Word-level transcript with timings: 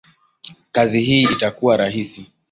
kazi 0.71 1.01
hii 1.01 1.21
itakuwa 1.21 1.77
rahisi? 1.77 2.31